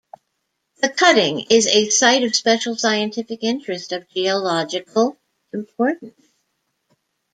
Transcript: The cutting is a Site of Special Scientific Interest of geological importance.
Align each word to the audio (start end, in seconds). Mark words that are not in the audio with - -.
The 0.81 0.89
cutting 0.89 1.45
is 1.51 1.67
a 1.67 1.89
Site 1.91 2.23
of 2.23 2.35
Special 2.35 2.75
Scientific 2.75 3.43
Interest 3.43 3.91
of 3.91 4.09
geological 4.09 5.15
importance. 5.53 6.33